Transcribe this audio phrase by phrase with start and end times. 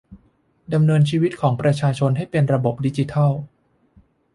[0.73, 3.31] ดำเนินชีวิตของประชาชนให้เป็นระบบดิจิทัล